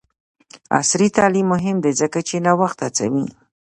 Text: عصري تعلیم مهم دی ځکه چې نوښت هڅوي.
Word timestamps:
عصري 0.77 1.07
تعلیم 1.17 1.47
مهم 1.53 1.77
دی 1.83 1.91
ځکه 2.01 2.19
چې 2.27 2.35
نوښت 2.45 2.79
هڅوي. 2.85 3.25